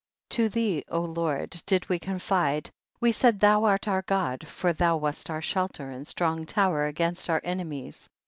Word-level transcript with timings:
5. 0.31 0.35
To 0.37 0.49
thee, 0.49 0.83
O 0.89 0.99
Lord, 1.01 1.61
did 1.67 1.87
we 1.87 1.99
con 1.99 2.17
fide; 2.17 2.71
we 2.99 3.11
said 3.11 3.39
thou 3.39 3.65
art 3.65 3.87
our 3.87 4.01
God, 4.01 4.47
for 4.47 4.73
thou 4.73 4.97
wast 4.97 5.29
our 5.29 5.43
shelter 5.43 5.91
and 5.91 6.07
strong 6.07 6.47
tower 6.47 6.87
against 6.87 7.29
our 7.29 7.39
enemies. 7.43 8.09